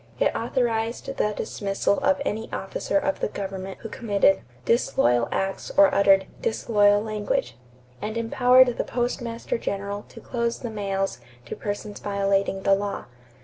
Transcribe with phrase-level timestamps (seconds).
[0.19, 5.93] It authorized the dismissal of any officer of the government who committed "disloyal acts" or
[5.93, 7.55] uttered "disloyal language,"
[8.01, 13.05] and empowered the Postmaster General to close the mails to persons violating the law.